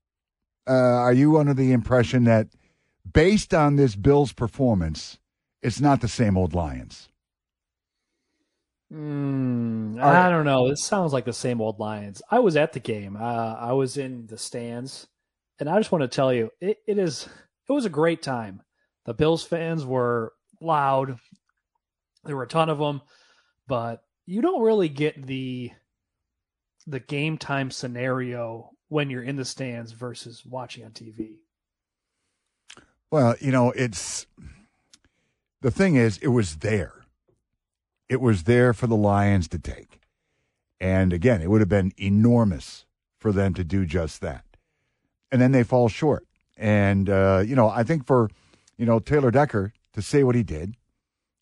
[0.68, 2.48] Uh, are you under the impression that,
[3.10, 5.18] based on this Bills performance,
[5.62, 7.08] it's not the same old Lions?
[8.92, 10.68] Mm, I don't know.
[10.68, 12.22] This sounds like the same old Lions.
[12.30, 13.16] I was at the game.
[13.16, 15.08] Uh, I was in the stands,
[15.58, 17.28] and I just want to tell you, it, it is.
[17.68, 18.62] It was a great time.
[19.04, 21.18] The Bills fans were loud.
[22.24, 23.02] There were a ton of them,
[23.66, 25.72] but you don't really get the
[26.86, 31.36] the game time scenario when you're in the stands versus watching on TV.
[33.10, 34.26] Well, you know, it's
[35.62, 37.04] the thing is, it was there.
[38.08, 40.00] It was there for the Lions to take.
[40.80, 42.84] And again, it would have been enormous
[43.18, 44.44] for them to do just that.
[45.32, 46.25] And then they fall short.
[46.56, 48.30] And, uh, you know, I think for,
[48.76, 50.74] you know, Taylor Decker to say what he did,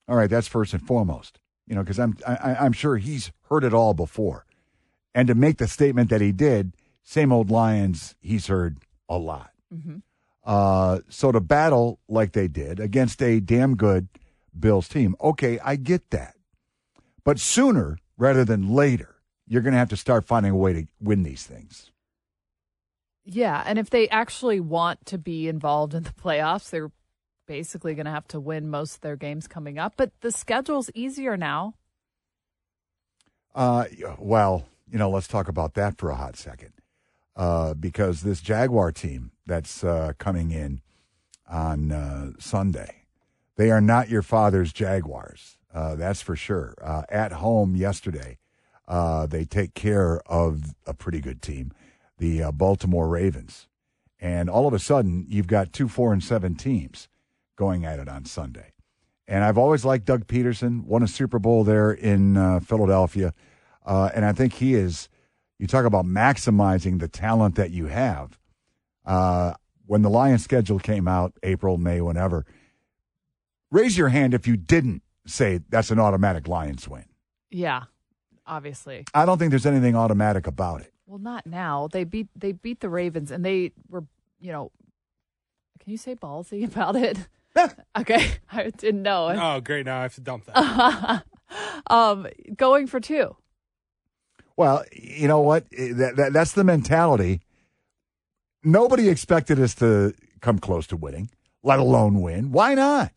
[0.09, 3.65] all right, that's first and foremost, you know, because I'm, I, I'm sure he's heard
[3.65, 4.45] it all before.
[5.15, 9.51] And to make the statement that he did, same old Lions, he's heard a lot.
[9.71, 9.99] hmm
[10.45, 14.09] Uh, so to battle like they did against a damn good
[14.59, 16.35] Bills team, okay, I get that.
[17.25, 20.87] But sooner rather than later, you're going to have to start finding a way to
[21.01, 21.91] win these things.
[23.25, 26.93] Yeah, and if they actually want to be involved in the playoffs, they're
[27.47, 29.95] basically going to have to win most of their games coming up.
[29.97, 31.75] But the schedule's easier now.
[33.55, 33.85] Uh,
[34.19, 36.73] well, you know, let's talk about that for a hot second.
[37.37, 40.81] Uh, because this Jaguar team that's uh, coming in
[41.49, 43.07] on uh, Sunday,
[43.57, 45.59] they are not your father's Jaguars.
[45.73, 46.75] Uh, that's for sure.
[46.81, 48.39] Uh, at home yesterday,
[48.87, 51.73] uh, they take care of a pretty good team,
[52.19, 53.69] the uh, Baltimore Ravens.
[54.21, 57.09] And all of a sudden, you've got two, four, and seven teams
[57.57, 58.73] going at it on Sunday.
[59.27, 63.33] And I've always liked Doug Pederson, won a Super Bowl there in uh, Philadelphia.
[63.85, 65.09] Uh, and I think he is,
[65.59, 68.39] you talk about maximizing the talent that you have.
[69.05, 69.55] Uh,
[69.87, 72.47] when the Lions schedule came out, April, May, whenever,
[73.71, 77.05] raise your hand if you didn't say that's an automatic Lions win.
[77.51, 77.85] Yeah,
[78.47, 79.05] obviously.
[79.13, 80.94] I don't think there's anything automatic about it.
[81.07, 81.89] Well, not now.
[81.91, 84.05] They beat they beat the Ravens, and they were,
[84.41, 84.73] you know,
[85.81, 87.19] can you say ballsy about it?
[87.99, 89.29] okay, I didn't know.
[89.29, 89.87] Oh, great.
[89.87, 91.23] Now I have to dump that.
[91.91, 93.37] um, going for two.
[94.57, 95.69] Well, you know what?
[95.71, 97.41] That, that, that's the mentality.
[98.63, 101.31] Nobody expected us to come close to winning,
[101.63, 102.51] let alone win.
[102.51, 103.13] Why not?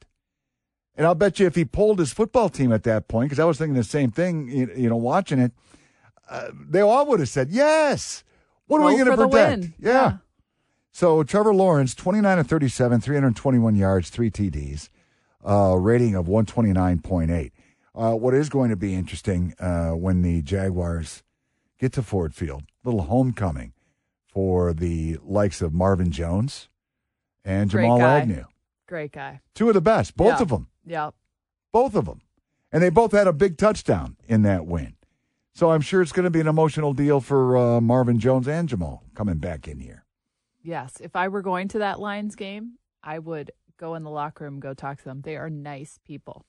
[0.96, 3.46] And I'll bet you if he pulled his football team at that point, because I
[3.46, 5.52] was thinking the same thing, you, you know, watching it,
[6.30, 8.24] uh, they all would have said, yes.
[8.68, 9.64] What are we going to protect?
[9.80, 9.92] Yeah.
[9.92, 10.18] Yeah.
[10.92, 14.90] So Trevor Lawrence, 29 of 37, 321 yards, three TDs,
[15.48, 17.52] uh, rating of 129.8.
[17.96, 21.24] Uh, what is going to be interesting uh, when the Jaguars
[21.80, 23.74] get to Ford Field, little homecoming
[24.28, 26.68] for the likes of Marvin Jones
[27.46, 28.20] and Great Jamal guy.
[28.20, 28.46] Agnew.
[28.88, 29.42] Great guy.
[29.54, 30.42] Two of the best, both Yeah.
[30.42, 30.68] of them.
[30.86, 31.14] Yep.
[31.74, 32.22] both of them.
[32.72, 34.96] And they both had a big touchdown in that win.
[35.58, 38.70] So I'm sure it's going to be an emotional deal for uh, Marvin Jones and
[38.70, 40.06] Jamal coming back in here.
[40.62, 44.44] Yes, if I were going to that Lions game, I would go in the locker
[44.44, 45.22] room, go talk to them.
[45.22, 46.46] They are nice people.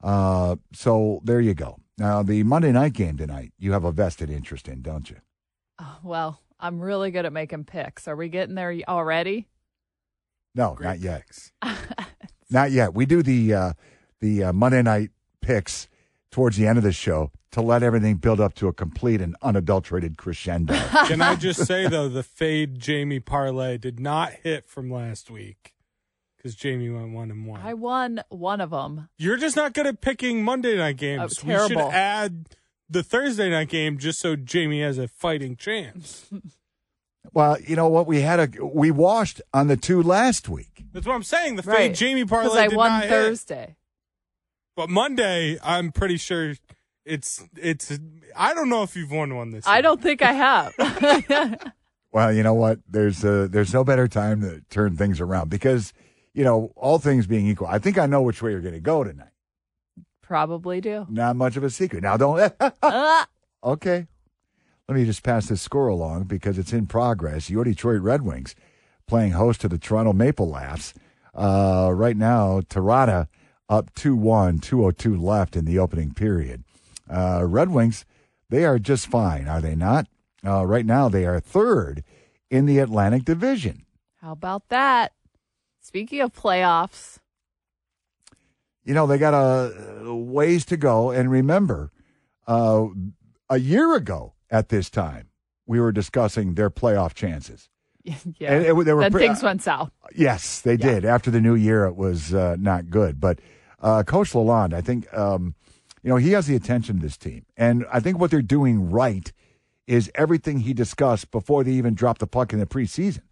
[0.00, 1.80] Uh, so there you go.
[1.98, 5.16] Now, the Monday night game tonight, you have a vested interest in, don't you?
[5.80, 8.06] Oh, well, I'm really good at making picks.
[8.06, 9.48] Are we getting there already?
[10.54, 11.50] No, Great not yet.
[12.48, 12.94] Not yet.
[12.94, 13.72] We do the uh,
[14.20, 15.88] the uh, Monday night picks
[16.30, 19.36] towards the end of the show to let everything build up to a complete and
[19.42, 20.74] unadulterated crescendo.
[21.06, 25.74] Can I just say though, the fade Jamie parlay did not hit from last week
[26.36, 27.60] because Jamie went one and one.
[27.62, 29.08] I won one of them.
[29.18, 31.20] You're just not good at picking Monday night games.
[31.42, 31.90] Oh, we should terrible.
[31.92, 32.48] add
[32.90, 36.28] the Thursday night game just so Jamie has a fighting chance.
[37.32, 38.06] well, you know what?
[38.06, 40.84] We had a we washed on the two last week.
[40.92, 41.56] That's what I'm saying.
[41.56, 41.94] The fade Right.
[41.94, 43.66] Jamie Because parlay I did won Thursday.
[43.68, 43.74] hit.
[44.76, 44.86] Thursday.
[44.86, 46.54] But Monday, I'm pretty sure
[47.04, 47.98] it's it's.
[48.36, 49.66] I don't know if you've won one this.
[49.66, 49.82] I year.
[49.82, 51.72] don't think I have.
[52.12, 52.78] Well, you know what?
[52.88, 55.92] There's uh, there's no better time to turn things around because
[56.32, 58.80] you know all things being equal, I think I know which way you're going to
[58.80, 59.28] go tonight.
[60.22, 61.06] Probably do.
[61.10, 62.02] Not much of a secret.
[62.02, 62.54] Now, don't.
[62.82, 63.26] Ah,
[63.64, 64.06] Okay.
[64.88, 67.50] Let me just pass this score along because it's in progress.
[67.50, 68.54] Your Detroit Red Wings
[69.06, 70.94] playing host to the Toronto Maple Laughs.
[71.34, 73.26] Uh, right now, Toronto
[73.68, 76.64] up 2 1, 202 left in the opening period.
[77.10, 78.04] Uh, Red Wings,
[78.50, 80.06] they are just fine, are they not?
[80.44, 82.04] Uh, right now, they are third
[82.50, 83.84] in the Atlantic Division.
[84.20, 85.12] how about that?
[85.80, 87.18] Speaking of playoffs,
[88.84, 91.90] you know they got a, ways to go and remember
[92.46, 92.86] uh,
[93.50, 95.28] a year ago at this time
[95.66, 97.68] we were discussing their playoff chances
[98.04, 98.14] yeah,
[98.52, 99.90] And it- they were then pre- things went south.
[100.14, 100.86] yes they Yeah.
[100.94, 103.40] did after the new year it was uh, not good but
[103.80, 105.54] uh, coach lalonde i think um,
[106.02, 108.90] you know he has the attention of this team and i think what they're doing
[108.90, 109.32] right
[109.86, 113.22] is everything he discussed before they even dropped the puck in the preseason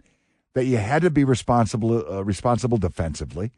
[0.55, 3.53] that you had to be responsible uh, responsible defensively,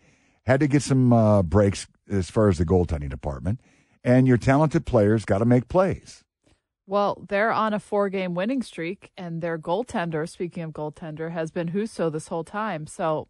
[0.46, 3.60] had to get some uh, breaks as far as the goaltending department,
[4.02, 6.24] and your talented players got to make plays.
[6.86, 11.50] Well, they're on a four game winning streak, and their goaltender, speaking of goaltender, has
[11.50, 12.86] been Husso this whole time.
[12.86, 13.28] So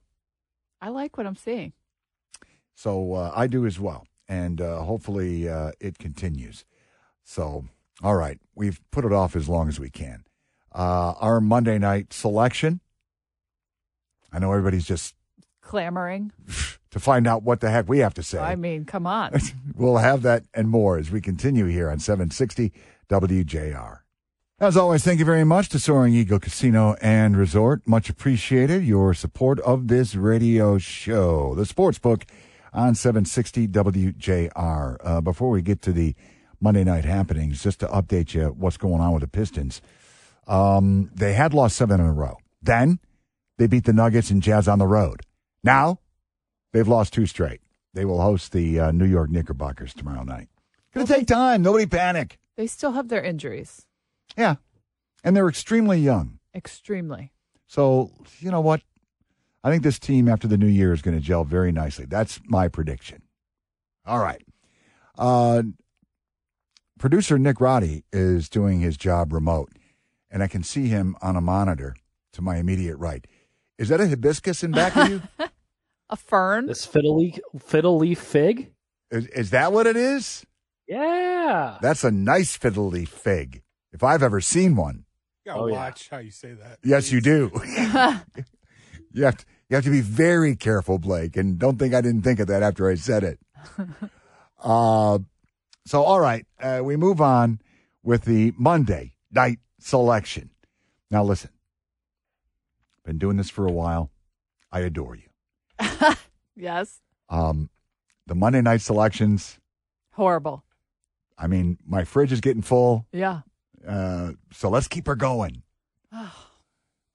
[0.80, 1.72] I like what I'm seeing.
[2.76, 6.64] So uh, I do as well, and uh, hopefully uh, it continues.
[7.24, 7.64] So
[8.02, 10.24] all right, we've put it off as long as we can.
[10.74, 12.80] Uh, our Monday night selection.
[14.32, 15.14] I know everybody's just
[15.62, 16.30] Clamoring.
[16.90, 18.38] to find out what the heck we have to say.
[18.38, 19.32] I mean, come on.
[19.74, 22.72] We'll have that and more as we continue here on 760
[23.10, 23.98] WJR.
[24.58, 27.86] As always, thank you very much to Soaring Eagle Casino and Resort.
[27.86, 32.24] Much appreciated your support of this radio show, the Sports Book
[32.76, 34.96] on 760 WJR.
[35.00, 36.14] Uh, before we get to the
[36.60, 39.80] Monday night happenings, just to update you what's going on with the Pistons.
[40.46, 42.36] Um, they had lost seven in a row.
[42.62, 43.00] Then
[43.58, 45.22] they beat the Nuggets and Jazz on the road.
[45.64, 46.00] Now
[46.72, 47.60] they've lost two straight.
[47.94, 50.48] They will host the uh, New York Knickerbockers tomorrow night.
[50.94, 51.62] Gonna take time.
[51.62, 52.38] Nobody panic.
[52.56, 53.86] They still have their injuries.
[54.36, 54.56] Yeah.
[55.24, 56.38] And they're extremely young.
[56.54, 57.32] Extremely.
[57.66, 58.82] So, you know what?
[59.66, 62.04] I think this team after the new year is going to gel very nicely.
[62.04, 63.22] That's my prediction.
[64.06, 64.40] All right.
[65.18, 65.64] Uh,
[67.00, 69.72] producer Nick Roddy is doing his job remote,
[70.30, 71.96] and I can see him on a monitor
[72.34, 73.26] to my immediate right.
[73.76, 75.22] Is that a hibiscus in back of you?
[76.10, 76.66] A fern.
[76.66, 78.70] This fiddle leaf, fiddle leaf fig.
[79.10, 80.46] Is, is that what it is?
[80.86, 81.78] Yeah.
[81.82, 85.06] That's a nice fiddle leaf fig, if I've ever seen one.
[85.44, 85.74] You gotta Oh, yeah.
[85.74, 86.78] watch how you say that.
[86.84, 87.50] Yes, you do.
[89.12, 92.22] you have to, you have to be very careful, Blake, and don't think I didn't
[92.22, 93.38] think of that after I said it.
[94.62, 95.18] uh,
[95.84, 97.60] so, all right, uh, we move on
[98.02, 100.50] with the Monday night selection.
[101.10, 101.50] Now, listen,
[103.04, 104.10] been doing this for a while.
[104.72, 105.28] I adore you.
[106.56, 107.00] yes.
[107.28, 107.70] Um,
[108.26, 109.58] the Monday night selections.
[110.12, 110.64] Horrible.
[111.38, 113.40] I mean, my fridge is getting full, Yeah.
[113.86, 115.62] uh, so let's keep her going.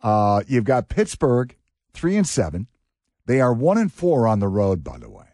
[0.04, 1.56] Uh, you've got Pittsburgh,
[1.94, 2.68] three and seven.
[3.26, 5.26] They are one and four on the road, by the way.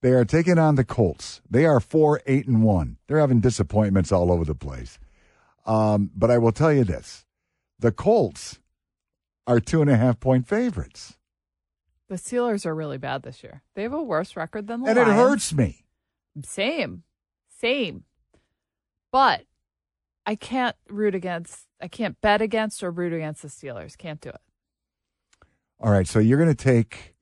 [0.00, 1.40] They are taking on the Colts.
[1.48, 2.98] They are four, eight, and one.
[3.06, 4.98] They're having disappointments all over the place.
[5.64, 7.24] Um, but I will tell you this:
[7.78, 8.58] the Colts
[9.46, 11.18] are two and a half point favorites,
[12.08, 13.62] The Steelers are really bad this year.
[13.74, 15.84] They have a worse record than the and it hurts me.
[16.44, 17.02] Same.
[17.60, 18.04] Same.
[19.10, 19.44] But
[20.26, 23.96] I can't root against I can't bet against or root against the Steelers.
[23.96, 24.40] Can't do it.
[25.82, 27.14] All right, so you're going to take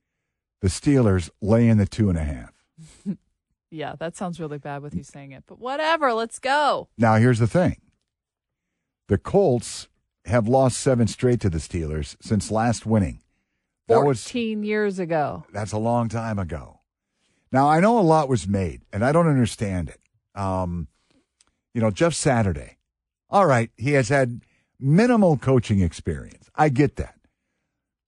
[0.61, 2.51] the Steelers laying the two and a half.
[3.73, 6.11] Yeah, that sounds really bad with you saying it, but whatever.
[6.11, 6.89] Let's go.
[6.97, 7.77] Now, here's the thing
[9.07, 9.87] the Colts
[10.25, 13.21] have lost seven straight to the Steelers since last winning.
[13.87, 15.45] That was 14 years ago.
[15.53, 16.81] that's a long time ago.
[17.51, 20.01] Now I know a lot was made, and I don't understand it.
[20.37, 20.89] Um,
[21.73, 22.77] you know, Jeff Saturday.
[23.29, 24.41] All right, he has had
[24.81, 26.49] minimal coaching experience.
[26.55, 27.15] I get that,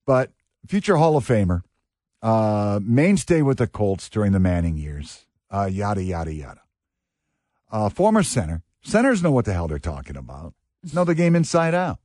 [0.06, 0.32] but
[0.68, 1.62] future Hall of Famer,
[2.22, 5.26] uh, mainstay with the Colts during the Manning years.
[5.50, 6.62] Uh, yada yada yada.
[7.72, 8.64] Uh, former center.
[8.82, 10.54] Centers know what the hell they're talking about.
[10.94, 12.00] Know the game inside out.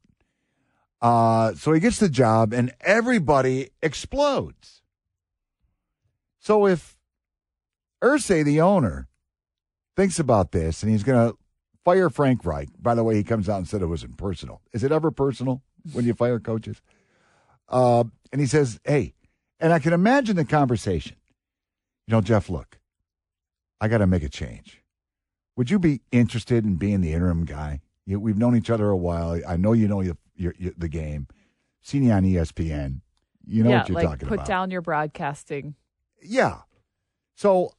[1.01, 4.83] Uh, so he gets the job, and everybody explodes.
[6.39, 6.97] So if
[8.03, 9.09] Irsay, the owner,
[9.97, 11.37] thinks about this and he's going to
[11.85, 14.61] fire Frank Reich, by the way, he comes out and said it wasn't personal.
[14.73, 16.81] Is it ever personal when you fire coaches?
[17.69, 19.15] Uh, and he says, hey,
[19.61, 21.17] and I can imagine the conversation.
[22.07, 22.79] You know, Jeff, look,
[23.81, 24.83] I got to make a change.
[25.57, 27.81] Would you be interested in being the interim guy?
[28.07, 29.41] You, we've known each other a while.
[29.47, 31.27] I know you know your, your, your, the game.
[31.83, 33.01] Seen you on ESPN.
[33.47, 34.45] You know yeah, what you're like talking put about.
[34.45, 35.75] Put down your broadcasting.
[36.23, 36.59] Yeah.
[37.35, 37.73] So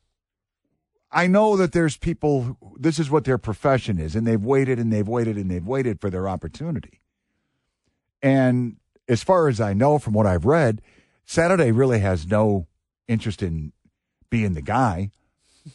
[1.12, 4.80] I know that there's people, who- this is what their profession is, and they've waited
[4.80, 7.02] and they've waited and they've waited for their opportunity.
[8.22, 8.78] And
[9.10, 10.82] as far as I know from what I've read,
[11.26, 12.68] Saturday really has no
[13.08, 13.74] interest in
[14.30, 15.12] being the guy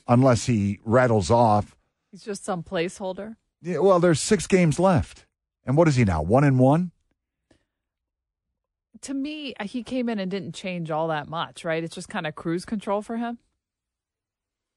[0.08, 1.76] unless he rattles off.
[2.10, 3.36] He's just some placeholder.
[3.60, 5.26] Yeah, well, there's six games left.
[5.66, 6.22] And what is he now?
[6.22, 6.92] One and one?
[9.02, 11.82] To me, he came in and didn't change all that much, right?
[11.82, 13.38] It's just kind of cruise control for him.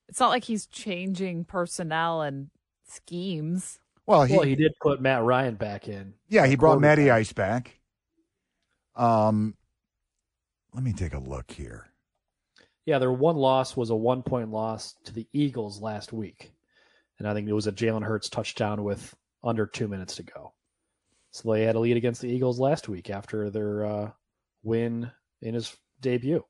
[0.09, 2.49] It's not like he's changing personnel and
[2.87, 3.79] schemes.
[4.05, 6.13] Well, he, well, he did put Matt Ryan back in.
[6.29, 7.11] yeah, he brought Matty.
[7.11, 7.76] Ice back.
[8.97, 9.55] Um,
[10.73, 11.87] let me take a look here.
[12.85, 16.51] Yeah, their one loss was a one point loss to the Eagles last week.
[17.19, 20.53] And I think it was a Jalen Hurts touchdown with under two minutes to go.
[21.31, 24.11] So they had a lead against the Eagles last week after their uh,
[24.63, 26.43] win in his debut.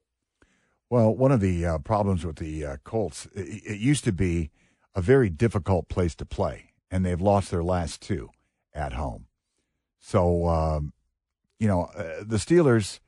[0.90, 4.52] Well, one of the uh, problems with the uh, Colts, it, it used to be
[4.96, 8.30] a very difficult place to play, and they've lost their last two
[8.74, 9.26] at home.
[10.00, 10.94] So, um,
[11.60, 13.00] you know, uh, the Steelers,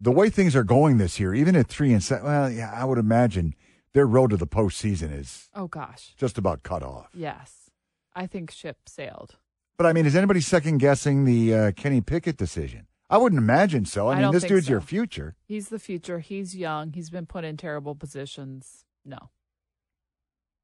[0.00, 2.84] the way things are going this year, even at three and seven, well, yeah, I
[2.84, 3.54] would imagine
[3.94, 7.10] their road to the postseason is Oh gosh, just about cut off.
[7.14, 7.70] yes,
[8.14, 9.36] I think ship sailed.
[9.76, 12.86] But I mean, is anybody second guessing the uh, Kenny Pickett decision?
[13.10, 14.08] I wouldn't imagine so.
[14.08, 15.34] I, I mean, this dude's your future.
[15.44, 16.20] He's the future.
[16.20, 16.92] He's young.
[16.92, 18.84] He's been put in terrible positions.
[19.04, 19.30] No,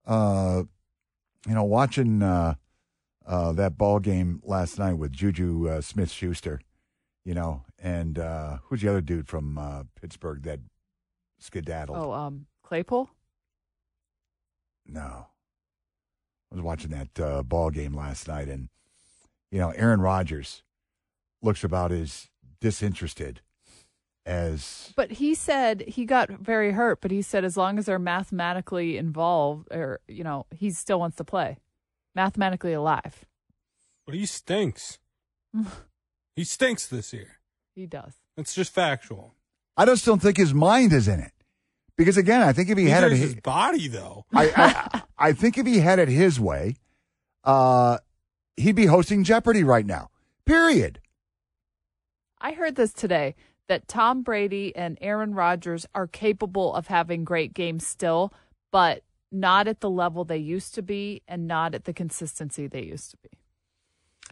[0.06, 0.62] uh,
[1.46, 2.54] you know, watching uh,
[3.26, 6.60] uh, that ball game last night with Juju uh, Smith Schuster,
[7.28, 10.60] you know, and uh, who's the other dude from uh, Pittsburgh that
[11.38, 11.98] skedaddled?
[11.98, 13.10] oh, um, Claypool.
[14.86, 15.26] No.
[16.50, 18.70] I was watching that uh, ball game last night, and,
[19.50, 20.62] you know, Aaron Rodgers
[21.42, 22.30] looks about as
[22.62, 23.42] disinterested
[24.24, 24.94] as.
[24.96, 27.02] But he said he got very hurt.
[27.02, 31.18] But he said as long as they're mathematically involved, or you know, he still wants
[31.18, 31.58] to play,
[32.14, 33.26] mathematically alive.
[34.06, 34.98] But he stinks.
[36.38, 37.40] he stinks this year.
[37.74, 38.12] He does.
[38.36, 39.34] It's just factual.
[39.76, 41.32] I just don't think his mind is in it.
[41.96, 44.24] Because, again, I think if he had it his body, though.
[44.32, 46.76] I, I I think if he had it his way,
[47.42, 47.98] uh,
[48.56, 50.10] he'd be hosting Jeopardy right now.
[50.46, 51.00] Period.
[52.40, 53.34] I heard this today
[53.66, 58.32] that Tom Brady and Aaron Rodgers are capable of having great games still,
[58.70, 62.84] but not at the level they used to be and not at the consistency they
[62.84, 63.30] used to be.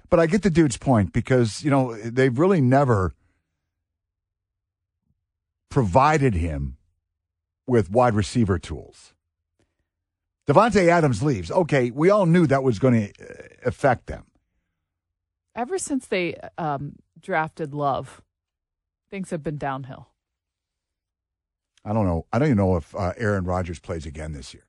[0.08, 3.14] But I get the dude's point because you know they've really never
[5.70, 6.76] provided him
[7.66, 9.12] with wide receiver tools.
[10.46, 11.50] Davante Adams leaves.
[11.50, 13.12] Okay, we all knew that was going to
[13.64, 14.24] affect them.
[15.56, 18.22] Ever since they um, drafted Love,
[19.10, 20.08] things have been downhill.
[21.84, 22.26] I don't know.
[22.32, 24.66] I don't even know if uh, Aaron Rodgers plays again this year.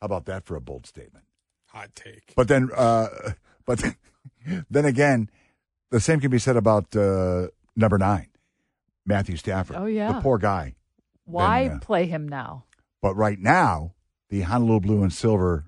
[0.00, 1.24] How about that for a bold statement?
[1.68, 2.32] Hot take.
[2.36, 3.08] But then, uh,
[3.66, 3.82] but
[4.70, 5.28] then again,
[5.90, 8.28] the same can be said about uh, number nine,
[9.04, 9.76] Matthew Stafford.
[9.76, 10.12] Oh, yeah.
[10.12, 10.74] the poor guy.
[11.24, 12.64] Why Then, uh, play him now?
[13.02, 13.94] But right now,
[14.30, 15.64] the Honolulu Blue and Silver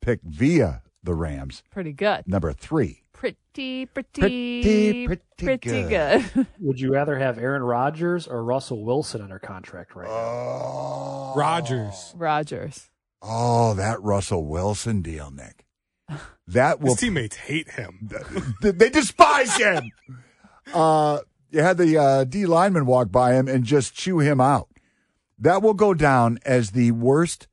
[0.00, 2.24] pick via the Rams, Pretty good.
[2.26, 3.02] number three.
[3.12, 6.24] Pretty, pretty, Pretty, pretty good.
[6.34, 6.46] good.
[6.60, 10.12] Would you rather have Aaron Rodgers or Russell Wilson under contract right now?
[10.14, 12.12] Oh, Rodgers.
[12.16, 12.90] Rodgers.
[13.20, 15.64] Oh, that Russell Wilson deal, Nick.
[16.48, 18.10] That will His teammates hate him.
[18.62, 19.92] they despise him.
[20.74, 21.20] Uh,
[21.50, 24.68] you had the uh, D lineman walk by him and just chew him out.
[25.38, 27.48] That will go down as the worst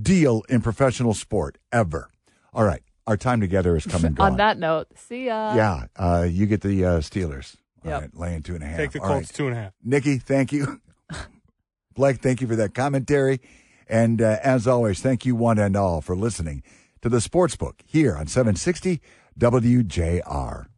[0.00, 2.10] deal in professional sport ever.
[2.54, 4.16] All right, our time together is coming.
[4.20, 5.54] On that note, see ya.
[5.54, 7.56] yeah, uh, you get the uh, Steelers.
[7.84, 8.00] All Yep.
[8.00, 8.76] right, laying two and a half.
[8.78, 9.34] Take the All Colts right.
[9.36, 9.72] two and a half.
[9.84, 10.80] Nikki, thank you.
[11.94, 13.40] Blake, thank you for that commentary.
[13.88, 16.62] And uh, as always, thank you one and all for listening
[17.02, 19.00] to the Sports Book here on 760
[19.38, 20.69] WJR.